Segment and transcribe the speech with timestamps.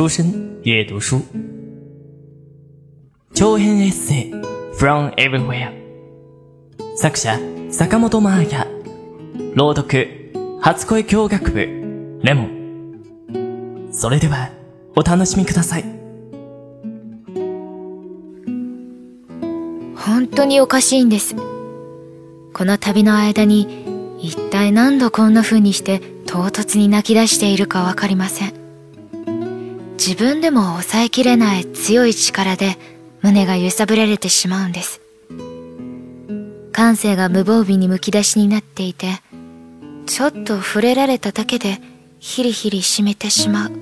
[0.00, 1.20] 书生阅读书，
[3.34, 4.32] 長編エッセイ。
[4.78, 5.74] From Everywhere
[6.96, 7.38] 作者
[7.70, 8.66] 坂本真綾
[9.54, 10.32] 朗読
[10.62, 12.20] 初恋教学部。
[12.22, 13.90] レモン。
[13.92, 14.48] それでは
[14.96, 15.84] お楽しみください。
[19.96, 21.36] 本当におかしいんです。
[22.54, 28.59] この旅の間に一体何度こんな風にして唐突に泣き出しているかわかりません
[30.00, 32.78] 自分でも抑えきれない強い力で
[33.20, 35.02] 胸が揺さぶられてしまうんです。
[36.72, 39.20] 感性が無防備にむき出しになっていて
[40.06, 41.82] ちょっと触れられただけで
[42.18, 43.72] ヒリヒリ締めてしまう。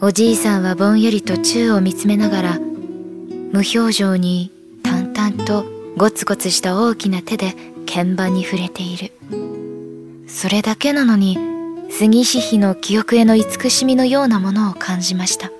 [0.00, 4.50] おじいさんはぼんやりと宙を見つめながら無表情に
[4.82, 5.66] 淡々と
[5.98, 7.54] ゴツゴツした大きな手で
[7.86, 9.12] 鍵盤に触れている。
[10.26, 11.36] それだけなのに
[11.90, 15.50] 杉氏妃の記憶への慈しみのようなものを感じました。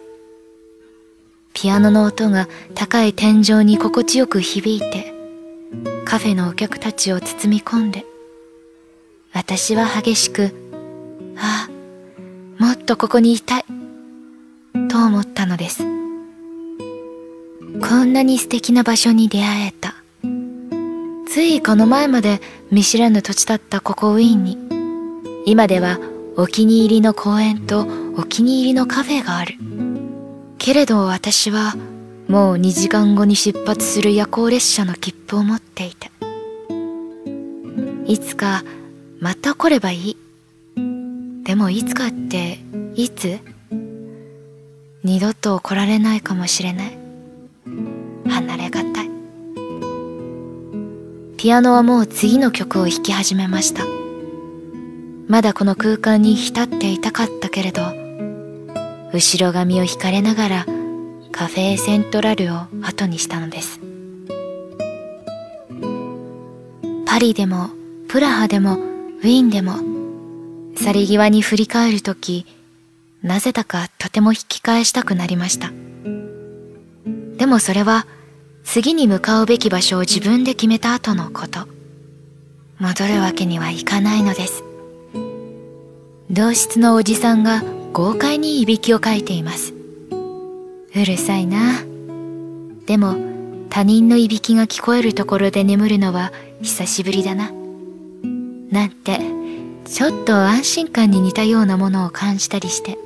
[1.53, 5.13] ピアノの音が高い天井に心地よく響いて
[6.05, 8.07] カフェのお客たちを包み込んで
[9.33, 10.55] 私は激しく
[11.37, 13.65] ああもっとここにいたい
[14.89, 15.83] と思ったのです。
[17.81, 19.97] こんなに素敵な場所に出会えた。
[21.29, 24.59] ついこの前まで見知らぬ土地だったここウィーンに
[25.47, 25.99] 今では
[26.41, 29.57] お気に入りの公園とお気に入りのカフェがある。
[30.57, 31.75] けれど私は
[32.29, 36.11] もう2時間後に出発する夜行列車の切符を持っていて
[38.07, 38.65] いつか
[39.19, 40.17] また来ればいい。
[41.45, 42.59] でもいつかって
[42.95, 43.39] いつ？
[45.05, 46.99] 二度と来られないかもしれない。
[48.27, 49.11] 離れがたい。
[51.37, 53.85] ピアノはもう次の曲を弾き始めました。
[55.31, 57.83] まだこの空間に浸っていたかったけれど
[59.13, 60.67] 後ろ髪を引かれながら
[61.31, 63.79] カフェセントラルを後にしたのです。
[67.07, 67.71] パリでも
[68.09, 69.77] プラハでもウィーンでも
[70.77, 72.45] 去り際に振り返る時
[73.23, 75.71] なぜだかとても引き返したくなりました。
[77.37, 78.09] でもそれは
[78.65, 81.69] 次に向かうべき場所を自分で決めた後のこと。
[82.81, 84.65] 戻るわけにはいかないのです。
[86.41, 87.63] 同室のおじさんが
[87.93, 89.75] 豪快にいびきをかいています。
[89.75, 91.83] うるさいな。
[92.87, 93.15] でも
[93.69, 97.53] 他人のいびきが聞こえるところで眠るのは久しぶりだな。
[98.71, 99.21] なんて
[99.85, 102.97] ちょっと安心感に似たようなものを感じたりして。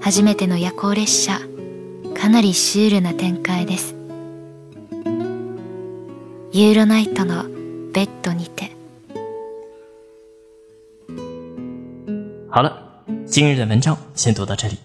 [0.00, 1.38] 初めての夜行列車。
[2.16, 3.94] かなりシュールな展開です。
[6.50, 7.44] ユーロナイトの
[7.92, 8.48] ベッドに
[12.51, 12.71] 好了，
[13.25, 14.77] 今日的文章先读到这里，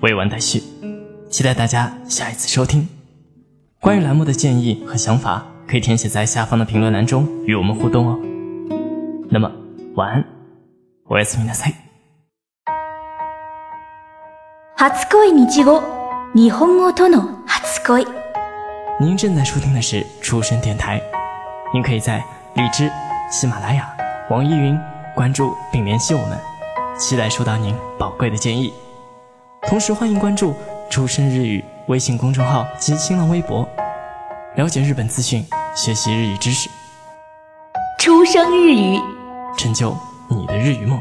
[0.00, 0.62] 未完待续，
[1.30, 2.88] 期待大家下一次收听。
[3.80, 8.18] 关于栏目的建议和想法，可以填写在下方的评论栏中与我们互动哦。
[9.30, 9.50] 那么
[9.94, 10.24] 晚安，
[11.08, 11.74] おやすみなさい。
[14.78, 15.82] 初恋日語
[16.34, 18.06] 日本語との初恋
[19.00, 21.00] 您正在收听的是出生电台，
[21.72, 22.22] 您可以在
[22.54, 22.90] 荔枝、
[23.30, 23.88] 喜马拉雅、
[24.30, 24.78] 网易云
[25.14, 26.38] 关注并联系我们，
[27.01, 28.71] 期待收到您宝贵的建议。
[29.63, 30.53] 同时欢迎关注
[30.87, 33.67] “出生日语”微信公众号及新浪微博，
[34.55, 35.43] 了解日本资讯，
[35.75, 36.69] 学习日语知识，
[37.97, 39.01] 出生日语
[39.57, 39.97] 成就
[40.29, 40.99] 你的日语梦。